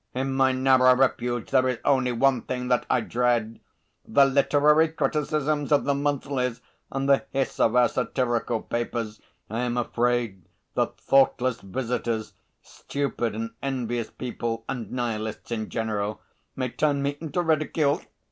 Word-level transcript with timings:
In 0.15 0.33
my 0.33 0.51
narrow 0.51 0.95
refuge 0.95 1.51
there 1.51 1.69
is 1.69 1.77
only 1.85 2.11
one 2.11 2.41
thing 2.41 2.69
that 2.69 2.87
I 2.89 3.01
dread 3.01 3.59
the 4.03 4.25
literary 4.25 4.87
criticisms 4.89 5.71
of 5.71 5.83
the 5.83 5.93
monthlies 5.93 6.59
and 6.91 7.07
the 7.07 7.27
hiss 7.29 7.59
of 7.59 7.75
our 7.75 7.87
satirical 7.87 8.63
papers. 8.63 9.19
I 9.47 9.59
am 9.59 9.77
afraid 9.77 10.41
that 10.73 10.97
thoughtless 10.99 11.61
visitors, 11.61 12.33
stupid 12.63 13.35
and 13.35 13.51
envious 13.61 14.09
people 14.09 14.65
and 14.67 14.91
nihilists 14.91 15.51
in 15.51 15.69
general, 15.69 16.19
may 16.55 16.69
turn 16.69 17.03
me 17.03 17.15
into 17.21 17.43
ridicule. 17.43 18.01